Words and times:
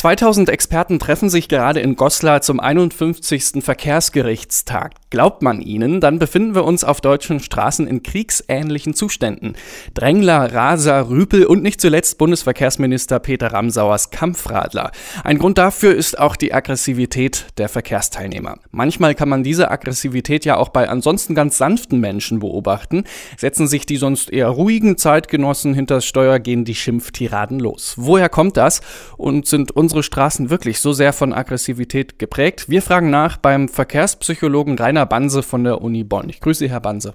2000 0.00 0.48
Experten 0.48 0.98
treffen 0.98 1.28
sich 1.28 1.46
gerade 1.46 1.80
in 1.80 1.94
Goslar 1.94 2.40
zum 2.40 2.58
51. 2.58 3.62
Verkehrsgerichtstag. 3.62 4.92
Glaubt 5.10 5.42
man 5.42 5.60
ihnen, 5.60 6.00
dann 6.00 6.18
befinden 6.18 6.54
wir 6.54 6.64
uns 6.64 6.84
auf 6.84 7.02
deutschen 7.02 7.38
Straßen 7.38 7.86
in 7.86 8.02
kriegsähnlichen 8.02 8.94
Zuständen. 8.94 9.56
Drängler, 9.92 10.54
Raser, 10.54 11.10
Rüpel 11.10 11.44
und 11.44 11.62
nicht 11.62 11.82
zuletzt 11.82 12.16
Bundesverkehrsminister 12.16 13.18
Peter 13.18 13.52
Ramsauers 13.52 14.08
Kampfradler. 14.08 14.90
Ein 15.22 15.36
Grund 15.36 15.58
dafür 15.58 15.94
ist 15.94 16.18
auch 16.18 16.36
die 16.36 16.54
Aggressivität 16.54 17.48
der 17.58 17.68
Verkehrsteilnehmer. 17.68 18.56
Manchmal 18.70 19.14
kann 19.14 19.28
man 19.28 19.42
diese 19.42 19.70
Aggressivität 19.70 20.46
ja 20.46 20.56
auch 20.56 20.70
bei 20.70 20.88
ansonsten 20.88 21.34
ganz 21.34 21.58
sanften 21.58 22.00
Menschen 22.00 22.38
beobachten. 22.38 23.04
Setzen 23.36 23.68
sich 23.68 23.84
die 23.84 23.98
sonst 23.98 24.32
eher 24.32 24.48
ruhigen 24.48 24.96
Zeitgenossen 24.96 25.74
hinters 25.74 26.06
Steuer, 26.06 26.38
gehen 26.38 26.64
die 26.64 26.74
Schimpftiraden 26.74 27.60
los. 27.60 27.96
Woher 27.98 28.30
kommt 28.30 28.56
das? 28.56 28.80
Und 29.18 29.46
sind 29.46 29.72
unsere 29.72 29.89
Straßen 30.02 30.50
wirklich 30.50 30.80
so 30.80 30.92
sehr 30.92 31.12
von 31.12 31.32
Aggressivität 31.32 32.18
geprägt? 32.18 32.68
Wir 32.68 32.82
fragen 32.82 33.10
nach 33.10 33.36
beim 33.36 33.68
Verkehrspsychologen 33.68 34.78
Rainer 34.78 35.00
Rainer 35.00 35.06
Banse 35.06 35.42
von 35.42 35.64
der 35.64 35.80
Uni 35.80 36.04
Bonn. 36.04 36.28
Ich 36.28 36.40
grüße 36.40 36.64
Sie, 36.64 36.70
Herr 36.70 36.80
Banse. 36.80 37.14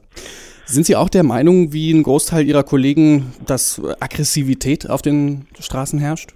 Sind 0.66 0.86
Sie 0.86 0.96
auch 0.96 1.10
der 1.10 1.24
Meinung, 1.24 1.72
wie 1.72 1.92
ein 1.92 2.02
Großteil 2.02 2.46
Ihrer 2.46 2.64
Kollegen, 2.64 3.34
dass 3.46 3.80
Aggressivität 4.00 4.90
auf 4.90 5.02
den 5.02 5.48
Straßen 5.60 6.00
herrscht? 6.00 6.32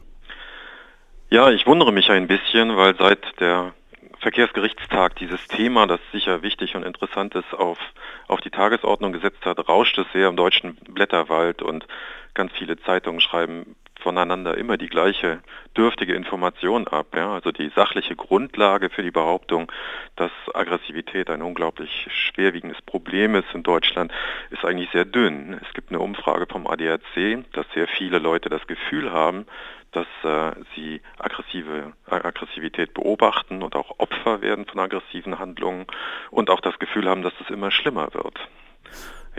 Ja, 1.31 1.49
ich 1.49 1.65
wundere 1.65 1.91
mich 1.91 2.09
ein 2.09 2.27
bisschen, 2.27 2.77
weil 2.77 2.95
seit 2.97 3.19
der 3.39 3.73
Verkehrsgerichtstag 4.19 5.15
dieses 5.15 5.39
Thema, 5.47 5.87
das 5.87 5.99
sicher 6.11 6.43
wichtig 6.43 6.75
und 6.75 6.83
interessant 6.83 7.33
ist, 7.35 7.53
auf, 7.53 7.79
auf 8.27 8.41
die 8.41 8.51
Tagesordnung 8.51 9.13
gesetzt 9.13 9.43
hat, 9.45 9.67
rauscht 9.67 9.97
es 9.97 10.05
sehr 10.13 10.27
im 10.27 10.35
deutschen 10.35 10.75
Blätterwald 10.89 11.61
und 11.61 11.87
ganz 12.33 12.51
viele 12.53 12.77
Zeitungen 12.81 13.21
schreiben 13.21 13.75
voneinander 13.99 14.57
immer 14.57 14.77
die 14.77 14.87
gleiche 14.87 15.39
dürftige 15.77 16.13
Information 16.13 16.87
ab. 16.87 17.07
Ja? 17.15 17.33
Also 17.33 17.51
die 17.51 17.69
sachliche 17.75 18.15
Grundlage 18.15 18.89
für 18.89 19.03
die 19.03 19.11
Behauptung, 19.11 19.71
dass 20.15 20.31
Aggressivität 20.53 21.29
ein 21.29 21.41
unglaublich 21.41 22.07
schwerwiegendes 22.09 22.81
Problem 22.81 23.35
ist 23.35 23.47
in 23.53 23.63
Deutschland, 23.63 24.11
ist 24.49 24.65
eigentlich 24.65 24.89
sehr 24.91 25.05
dünn. 25.05 25.59
Es 25.65 25.73
gibt 25.73 25.89
eine 25.89 25.99
Umfrage 25.99 26.47
vom 26.47 26.67
ADAC, 26.67 27.43
dass 27.53 27.65
sehr 27.73 27.87
viele 27.87 28.19
Leute 28.19 28.49
das 28.49 28.65
Gefühl 28.67 29.11
haben, 29.11 29.45
dass 29.91 30.07
äh, 30.23 30.51
sie 30.75 31.01
aggressive 31.17 31.93
Aggressivität 32.05 32.93
beobachten 32.93 33.63
und 33.63 33.75
auch 33.75 33.99
Opfer 33.99 34.41
werden 34.41 34.65
von 34.65 34.79
aggressiven 34.79 35.39
Handlungen 35.39 35.85
und 36.29 36.49
auch 36.49 36.61
das 36.61 36.77
Gefühl 36.79 37.09
haben, 37.09 37.23
dass 37.23 37.33
es 37.41 37.49
immer 37.49 37.71
schlimmer 37.71 38.13
wird. 38.13 38.37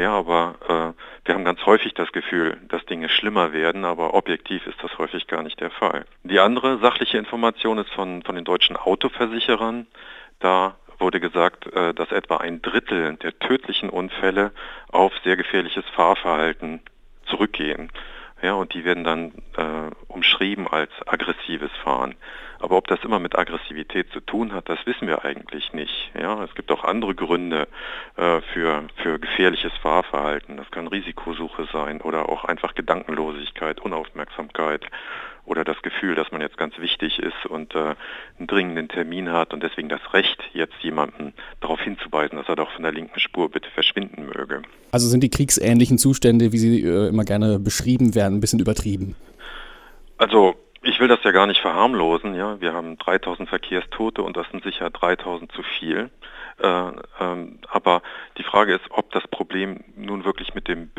Ja, 0.00 0.12
aber 0.12 0.54
äh, 0.66 1.26
wir 1.26 1.34
haben 1.34 1.44
ganz 1.44 1.66
häufig 1.66 1.92
das 1.92 2.10
Gefühl, 2.12 2.56
dass 2.68 2.86
Dinge 2.86 3.10
schlimmer 3.10 3.52
werden, 3.52 3.84
aber 3.84 4.14
objektiv 4.14 4.66
ist 4.66 4.82
das 4.82 4.96
häufig 4.96 5.26
gar 5.26 5.42
nicht 5.42 5.60
der 5.60 5.70
Fall. 5.70 6.06
Die 6.22 6.40
andere 6.40 6.78
sachliche 6.78 7.18
Information 7.18 7.76
ist 7.76 7.90
von, 7.90 8.22
von 8.22 8.34
den 8.34 8.46
deutschen 8.46 8.76
Autoversicherern. 8.78 9.86
Da 10.38 10.76
wurde 10.98 11.20
gesagt, 11.20 11.66
äh, 11.74 11.92
dass 11.92 12.12
etwa 12.12 12.38
ein 12.38 12.62
Drittel 12.62 13.16
der 13.16 13.38
tödlichen 13.40 13.90
Unfälle 13.90 14.52
auf 14.90 15.12
sehr 15.22 15.36
gefährliches 15.36 15.84
Fahrverhalten 15.94 16.80
zurückgehen. 17.26 17.92
Ja, 18.42 18.54
und 18.54 18.72
die 18.72 18.84
werden 18.84 19.04
dann 19.04 19.32
äh, 19.56 19.90
umschrieben 20.08 20.66
als 20.66 20.90
aggressives 21.06 21.72
Fahren. 21.84 22.14
Aber 22.58 22.76
ob 22.76 22.86
das 22.88 23.02
immer 23.04 23.18
mit 23.18 23.38
Aggressivität 23.38 24.10
zu 24.12 24.20
tun 24.20 24.52
hat, 24.52 24.68
das 24.68 24.78
wissen 24.84 25.08
wir 25.08 25.24
eigentlich 25.24 25.72
nicht. 25.72 26.10
Ja, 26.18 26.42
es 26.44 26.54
gibt 26.54 26.70
auch 26.70 26.84
andere 26.84 27.14
Gründe 27.14 27.68
äh, 28.16 28.40
für, 28.52 28.84
für 28.96 29.18
gefährliches 29.18 29.72
Fahrverhalten. 29.82 30.58
Das 30.58 30.70
kann 30.70 30.86
Risikosuche 30.86 31.66
sein 31.72 32.00
oder 32.02 32.28
auch 32.28 32.44
einfach 32.44 32.74
Gedankenlosigkeit, 32.74 33.80
Unaufmerksamkeit 33.80 34.84
oder 35.44 35.64
das 35.64 35.80
Gefühl, 35.82 36.14
dass 36.14 36.30
man 36.32 36.40
jetzt 36.40 36.56
ganz 36.56 36.78
wichtig 36.78 37.18
ist 37.18 37.46
und 37.46 37.74
äh, 37.74 37.94
einen 38.38 38.46
dringenden 38.46 38.88
Termin 38.88 39.30
hat 39.32 39.52
und 39.52 39.62
deswegen 39.62 39.88
das 39.88 40.00
Recht, 40.12 40.42
jetzt 40.52 40.76
jemanden 40.80 41.32
darauf 41.60 41.80
hinzuweisen, 41.80 42.36
dass 42.36 42.48
er 42.48 42.56
doch 42.56 42.70
von 42.72 42.82
der 42.82 42.92
linken 42.92 43.18
Spur 43.18 43.50
bitte 43.50 43.70
verschwinden 43.70 44.26
möge. 44.26 44.62
Also 44.92 45.08
sind 45.08 45.22
die 45.22 45.30
kriegsähnlichen 45.30 45.98
Zustände, 45.98 46.52
wie 46.52 46.58
sie 46.58 46.82
äh, 46.82 47.08
immer 47.08 47.24
gerne 47.24 47.58
beschrieben 47.58 48.14
werden, 48.14 48.38
ein 48.38 48.40
bisschen 48.40 48.60
übertrieben? 48.60 49.16
Also 50.18 50.54
ich 50.82 50.98
will 51.00 51.08
das 51.08 51.22
ja 51.24 51.30
gar 51.30 51.46
nicht 51.46 51.60
verharmlosen. 51.60 52.34
Ja, 52.34 52.60
wir 52.60 52.72
haben 52.72 52.96
3000 52.98 53.48
Verkehrstote 53.48 54.22
und 54.22 54.36
das 54.36 54.46
sind 54.50 54.64
sicher 54.64 54.90
3000 54.90 55.52
zu 55.52 55.62
viel. 55.62 56.10
Äh, 56.58 56.90
ähm, 57.20 57.58
aber 57.68 58.02
die 58.38 58.42
Frage 58.42 58.74
ist, 58.74 58.84
ob 58.90 59.10
das 59.12 59.26
Problem 59.28 59.82
nun 59.96 60.24
wirklich 60.24 60.54
mit 60.54 60.68
dem 60.68 60.89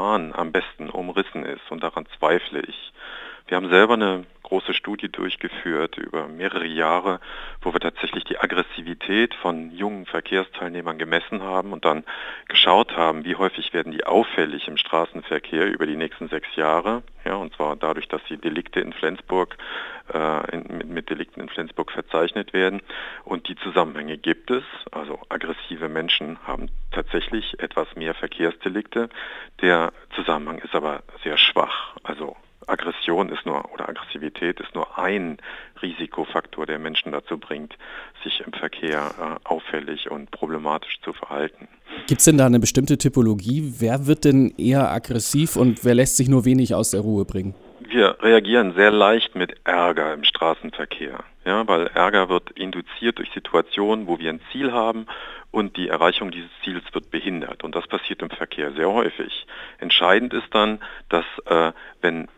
Fahren 0.00 0.34
am 0.34 0.50
besten 0.50 0.88
umrissen 0.88 1.44
ist. 1.44 1.70
Und 1.70 1.82
daran 1.82 2.06
zweifle 2.18 2.60
ich. 2.60 2.92
Wir 3.48 3.58
haben 3.58 3.68
selber 3.68 3.94
eine 3.94 4.24
große 4.50 4.74
Studie 4.74 5.08
durchgeführt 5.08 5.96
über 5.96 6.26
mehrere 6.26 6.66
Jahre, 6.66 7.20
wo 7.62 7.72
wir 7.72 7.78
tatsächlich 7.78 8.24
die 8.24 8.40
Aggressivität 8.40 9.32
von 9.36 9.70
jungen 9.70 10.06
Verkehrsteilnehmern 10.06 10.98
gemessen 10.98 11.40
haben 11.40 11.72
und 11.72 11.84
dann 11.84 12.02
geschaut 12.48 12.96
haben, 12.96 13.24
wie 13.24 13.36
häufig 13.36 13.72
werden 13.72 13.92
die 13.92 14.04
auffällig 14.04 14.66
im 14.66 14.76
Straßenverkehr 14.76 15.68
über 15.68 15.86
die 15.86 15.94
nächsten 15.94 16.28
sechs 16.28 16.48
Jahre. 16.56 17.04
Ja, 17.24 17.34
und 17.34 17.54
zwar 17.54 17.76
dadurch, 17.76 18.08
dass 18.08 18.24
die 18.24 18.38
Delikte 18.38 18.80
in 18.80 18.92
Flensburg 18.92 19.56
äh, 20.12 20.56
in, 20.56 20.78
mit, 20.78 20.88
mit 20.88 21.10
Delikten 21.10 21.42
in 21.42 21.48
Flensburg 21.48 21.92
verzeichnet 21.92 22.52
werden. 22.52 22.82
Und 23.22 23.46
die 23.48 23.54
Zusammenhänge 23.54 24.18
gibt 24.18 24.50
es. 24.50 24.64
Also 24.90 25.20
aggressive 25.28 25.88
Menschen 25.88 26.44
haben 26.44 26.70
tatsächlich 26.90 27.60
etwas 27.60 27.94
mehr 27.94 28.14
Verkehrsdelikte. 28.14 29.10
Der 29.62 29.92
Zusammenhang 30.16 30.58
ist 30.58 30.74
aber 30.74 31.04
sehr 31.22 31.38
schwach. 31.38 31.94
Also 32.02 32.36
Aggression 33.00 33.30
ist 33.30 33.46
nur 33.46 33.72
oder 33.72 33.88
Aggressivität 33.88 34.60
ist 34.60 34.74
nur 34.74 34.98
ein 34.98 35.38
Risikofaktor, 35.80 36.66
der 36.66 36.78
Menschen 36.78 37.12
dazu 37.12 37.38
bringt, 37.38 37.74
sich 38.22 38.42
im 38.44 38.52
Verkehr 38.52 39.10
äh, 39.18 39.48
auffällig 39.48 40.10
und 40.10 40.30
problematisch 40.30 41.00
zu 41.02 41.12
verhalten. 41.12 41.68
Gibt 42.06 42.20
es 42.20 42.26
denn 42.26 42.36
da 42.36 42.46
eine 42.46 42.60
bestimmte 42.60 42.98
Typologie? 42.98 43.74
Wer 43.78 44.06
wird 44.06 44.24
denn 44.24 44.52
eher 44.58 44.90
aggressiv 44.90 45.56
und 45.56 45.84
wer 45.84 45.94
lässt 45.94 46.16
sich 46.16 46.28
nur 46.28 46.44
wenig 46.44 46.74
aus 46.74 46.90
der 46.90 47.00
Ruhe 47.00 47.24
bringen? 47.24 47.54
Wir 47.80 48.18
reagieren 48.20 48.74
sehr 48.74 48.90
leicht 48.90 49.34
mit 49.34 49.54
Ärger 49.64 50.12
im 50.14 50.24
Straßenverkehr, 50.24 51.24
ja, 51.44 51.66
weil 51.66 51.86
Ärger 51.88 52.28
wird 52.28 52.50
induziert 52.50 53.18
durch 53.18 53.30
Situationen, 53.32 54.06
wo 54.06 54.18
wir 54.18 54.30
ein 54.30 54.40
Ziel 54.52 54.72
haben 54.72 55.06
und 55.50 55.76
die 55.76 55.88
Erreichung 55.88 56.30
dieses 56.30 56.50
Ziels 56.62 56.84
wird 56.92 57.10
behindert. 57.10 57.64
Und 57.64 57.74
das 57.74 57.86
passiert 57.88 58.22
im 58.22 58.30
Verkehr 58.30 58.72
sehr 58.72 58.90
häufig. 58.90 59.46
Entscheidend 59.78 60.34
ist 60.34 60.54
dann, 60.54 60.78
dass 61.08 61.24
äh, 61.46 61.72
wenn 62.02 62.28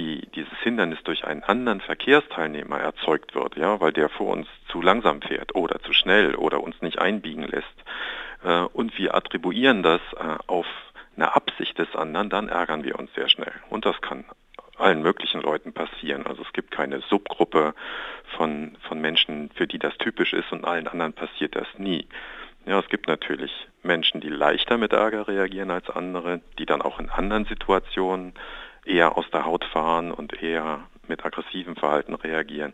die, 0.00 0.26
dieses 0.34 0.58
Hindernis 0.62 0.98
durch 1.04 1.24
einen 1.24 1.42
anderen 1.42 1.80
Verkehrsteilnehmer 1.80 2.80
erzeugt 2.80 3.34
wird, 3.34 3.56
ja, 3.56 3.80
weil 3.80 3.92
der 3.92 4.08
vor 4.08 4.28
uns 4.28 4.46
zu 4.68 4.80
langsam 4.80 5.20
fährt 5.20 5.54
oder 5.54 5.80
zu 5.80 5.92
schnell 5.92 6.34
oder 6.36 6.62
uns 6.62 6.80
nicht 6.80 6.98
einbiegen 6.98 7.44
lässt. 7.44 7.66
Äh, 8.42 8.62
und 8.72 8.96
wir 8.98 9.14
attribuieren 9.14 9.82
das 9.82 10.00
äh, 10.14 10.36
auf 10.46 10.66
eine 11.16 11.34
Absicht 11.34 11.78
des 11.78 11.94
anderen, 11.94 12.30
dann 12.30 12.48
ärgern 12.48 12.82
wir 12.82 12.98
uns 12.98 13.12
sehr 13.14 13.28
schnell. 13.28 13.52
Und 13.68 13.84
das 13.84 14.00
kann 14.00 14.24
allen 14.78 15.02
möglichen 15.02 15.42
Leuten 15.42 15.74
passieren. 15.74 16.26
Also 16.26 16.42
es 16.42 16.52
gibt 16.54 16.70
keine 16.70 17.00
Subgruppe 17.00 17.74
von, 18.36 18.78
von 18.88 19.00
Menschen, 19.00 19.50
für 19.54 19.66
die 19.66 19.78
das 19.78 19.96
typisch 19.98 20.32
ist 20.32 20.50
und 20.50 20.64
allen 20.64 20.88
anderen 20.88 21.12
passiert 21.12 21.54
das 21.54 21.66
nie. 21.76 22.08
Ja, 22.64 22.78
es 22.78 22.88
gibt 22.88 23.06
natürlich 23.06 23.52
Menschen, 23.82 24.22
die 24.22 24.28
leichter 24.28 24.78
mit 24.78 24.92
Ärger 24.94 25.28
reagieren 25.28 25.70
als 25.70 25.90
andere, 25.90 26.40
die 26.58 26.64
dann 26.64 26.80
auch 26.80 27.00
in 27.00 27.10
anderen 27.10 27.44
Situationen 27.44 28.32
eher 28.84 29.16
aus 29.16 29.26
der 29.32 29.44
Haut 29.44 29.64
fahren 29.64 30.12
und 30.12 30.42
eher 30.42 30.80
mit 31.08 31.24
aggressivem 31.24 31.76
Verhalten 31.76 32.14
reagieren. 32.14 32.72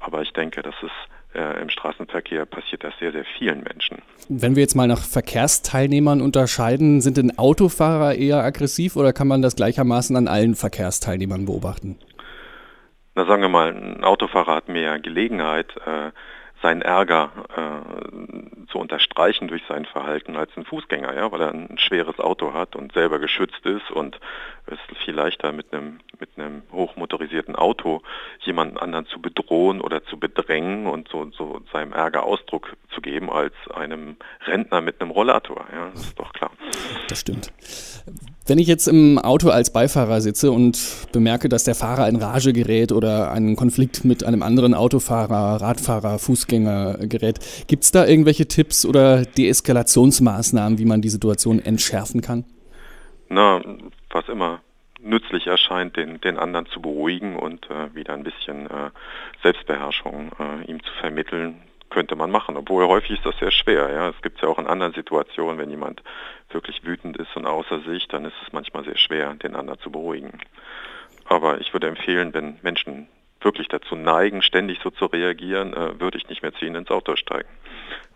Aber 0.00 0.22
ich 0.22 0.32
denke, 0.32 0.62
dass 0.62 0.74
es 0.82 0.90
äh, 1.34 1.60
im 1.60 1.68
Straßenverkehr 1.68 2.46
passiert 2.46 2.84
das 2.84 2.94
sehr, 2.98 3.12
sehr 3.12 3.24
vielen 3.38 3.62
Menschen. 3.62 3.98
Wenn 4.28 4.56
wir 4.56 4.62
jetzt 4.62 4.74
mal 4.74 4.88
nach 4.88 5.02
Verkehrsteilnehmern 5.02 6.20
unterscheiden, 6.20 7.00
sind 7.00 7.16
denn 7.16 7.38
Autofahrer 7.38 8.14
eher 8.14 8.42
aggressiv 8.42 8.96
oder 8.96 9.12
kann 9.12 9.28
man 9.28 9.42
das 9.42 9.56
gleichermaßen 9.56 10.16
an 10.16 10.28
allen 10.28 10.54
Verkehrsteilnehmern 10.54 11.46
beobachten? 11.46 11.98
Na 13.14 13.24
sagen 13.24 13.42
wir 13.42 13.48
mal, 13.48 13.74
ein 13.74 14.04
Autofahrer 14.04 14.56
hat 14.56 14.68
mehr 14.68 14.98
Gelegenheit, 14.98 15.74
äh, 15.86 16.10
seinen 16.62 16.82
Ärger 16.82 17.30
äh, 17.56 18.66
zu 18.70 18.78
unterstreichen 18.78 19.48
durch 19.48 19.62
sein 19.68 19.84
Verhalten 19.84 20.36
als 20.36 20.50
ein 20.56 20.64
Fußgänger, 20.64 21.14
ja, 21.14 21.30
weil 21.30 21.40
er 21.40 21.50
ein 21.52 21.78
schweres 21.78 22.18
Auto 22.18 22.54
hat 22.54 22.76
und 22.76 22.92
selber 22.92 23.18
geschützt 23.18 23.64
ist 23.64 23.90
und 23.90 24.18
es 24.66 24.78
ist 24.90 25.04
viel 25.04 25.14
leichter 25.14 25.52
mit 25.52 25.72
einem 25.72 26.00
mit 26.18 26.30
einem 26.36 26.62
hochmotorisierten 26.72 27.56
Auto 27.56 28.02
jemanden 28.40 28.78
anderen 28.78 29.06
zu 29.06 29.20
bedrohen 29.20 29.80
oder 29.80 30.04
zu 30.04 30.18
bedrängen 30.18 30.86
und 30.86 31.08
so, 31.08 31.30
so 31.36 31.60
seinem 31.72 31.92
Ärger 31.92 32.24
Ausdruck 32.24 32.76
zu 32.94 33.00
geben 33.00 33.30
als 33.30 33.52
einem 33.74 34.16
Rentner 34.46 34.80
mit 34.80 35.00
einem 35.00 35.10
Rollator, 35.10 35.66
ja, 35.72 35.90
das 35.92 36.06
ist 36.06 36.18
doch 36.18 36.32
klar. 36.32 36.50
Das 37.08 37.20
stimmt. 37.20 37.52
Wenn 38.46 38.58
ich 38.58 38.68
jetzt 38.68 38.86
im 38.86 39.18
Auto 39.18 39.48
als 39.50 39.72
Beifahrer 39.72 40.20
sitze 40.20 40.52
und 40.52 40.78
bemerke, 41.12 41.48
dass 41.48 41.64
der 41.64 41.74
Fahrer 41.74 42.08
in 42.08 42.16
Rage 42.16 42.52
gerät 42.52 42.92
oder 42.92 43.32
einen 43.32 43.56
Konflikt 43.56 44.04
mit 44.04 44.24
einem 44.24 44.42
anderen 44.42 44.72
Autofahrer, 44.72 45.60
Radfahrer, 45.60 46.18
Fußgänger 46.18 46.98
gerät, 47.08 47.40
gibt 47.66 47.82
es 47.82 47.90
da 47.90 48.06
irgendwelche 48.06 48.46
Tipps 48.46 48.86
oder 48.86 49.24
Deeskalationsmaßnahmen, 49.24 50.78
wie 50.78 50.84
man 50.84 51.02
die 51.02 51.08
Situation 51.08 51.58
entschärfen 51.58 52.20
kann? 52.20 52.44
Na, 53.28 53.60
was 54.16 54.28
immer 54.28 54.60
nützlich 55.00 55.46
erscheint, 55.46 55.96
den, 55.96 56.20
den 56.20 56.38
anderen 56.38 56.66
zu 56.66 56.80
beruhigen 56.80 57.36
und 57.36 57.68
äh, 57.70 57.94
wieder 57.94 58.14
ein 58.14 58.24
bisschen 58.24 58.66
äh, 58.66 58.90
Selbstbeherrschung 59.42 60.32
äh, 60.38 60.64
ihm 60.70 60.82
zu 60.82 60.92
vermitteln, 60.94 61.62
könnte 61.90 62.16
man 62.16 62.30
machen. 62.30 62.56
Obwohl 62.56 62.86
häufig 62.86 63.12
ist 63.12 63.26
das 63.26 63.38
sehr 63.38 63.50
schwer. 63.50 63.90
Ja, 63.92 64.08
es 64.08 64.20
gibt 64.22 64.40
ja 64.40 64.48
auch 64.48 64.58
in 64.58 64.66
anderen 64.66 64.94
Situationen, 64.94 65.58
wenn 65.58 65.70
jemand 65.70 66.02
wirklich 66.50 66.82
wütend 66.84 67.18
ist 67.18 67.36
und 67.36 67.46
außer 67.46 67.80
sich, 67.80 68.08
dann 68.08 68.24
ist 68.24 68.34
es 68.44 68.52
manchmal 68.52 68.84
sehr 68.84 68.96
schwer, 68.96 69.34
den 69.34 69.54
anderen 69.54 69.78
zu 69.80 69.90
beruhigen. 69.90 70.38
Aber 71.26 71.60
ich 71.60 71.72
würde 71.72 71.88
empfehlen, 71.88 72.32
wenn 72.32 72.58
Menschen 72.62 73.08
wirklich 73.40 73.68
dazu 73.68 73.96
neigen, 73.96 74.42
ständig 74.42 74.80
so 74.82 74.90
zu 74.90 75.06
reagieren, 75.06 75.74
äh, 75.74 76.00
würde 76.00 76.16
ich 76.16 76.28
nicht 76.28 76.42
mehr 76.42 76.54
zu 76.54 76.64
ihnen 76.64 76.76
ins 76.76 76.90
Auto 76.90 77.16
steigen, 77.16 77.48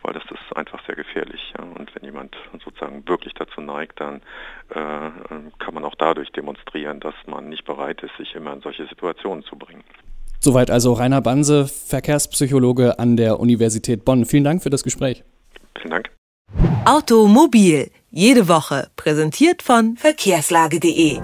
weil 0.02 0.14
das 0.14 0.24
ist 0.24 0.56
einfach 0.56 0.84
sehr 0.86 0.96
gefährlich. 0.96 1.52
Jemand 2.20 2.36
sozusagen 2.64 3.02
wirklich 3.08 3.32
dazu 3.34 3.60
neigt, 3.60 4.00
dann 4.00 4.16
äh, 4.70 5.10
kann 5.58 5.74
man 5.74 5.84
auch 5.84 5.94
dadurch 5.96 6.30
demonstrieren, 6.32 7.00
dass 7.00 7.14
man 7.26 7.48
nicht 7.48 7.64
bereit 7.64 8.02
ist, 8.02 8.16
sich 8.18 8.34
immer 8.34 8.52
in 8.52 8.60
solche 8.60 8.86
Situationen 8.86 9.42
zu 9.44 9.56
bringen. 9.56 9.84
Soweit 10.40 10.70
also 10.70 10.92
Rainer 10.92 11.20
Banse, 11.20 11.66
Verkehrspsychologe 11.66 12.98
an 12.98 13.16
der 13.16 13.40
Universität 13.40 14.04
Bonn. 14.04 14.24
Vielen 14.24 14.44
Dank 14.44 14.62
für 14.62 14.70
das 14.70 14.82
Gespräch. 14.82 15.24
Vielen 15.78 15.90
Dank. 15.90 16.10
Automobil, 16.84 17.90
jede 18.10 18.48
Woche, 18.48 18.88
präsentiert 18.96 19.62
von 19.62 19.96
verkehrslage.de. 19.96 21.20